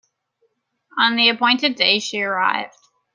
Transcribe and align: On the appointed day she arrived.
On 0.97 1.15
the 1.15 1.29
appointed 1.29 1.75
day 1.75 1.99
she 1.99 2.23
arrived. 2.23 2.73